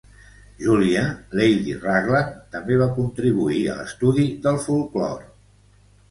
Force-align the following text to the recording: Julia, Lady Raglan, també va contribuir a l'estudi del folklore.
Julia, 0.67 1.01
Lady 1.39 1.75
Raglan, 1.83 2.31
també 2.55 2.77
va 2.81 2.87
contribuir 2.95 3.59
a 3.73 3.75
l'estudi 3.81 4.25
del 4.47 4.57
folklore. 4.65 5.29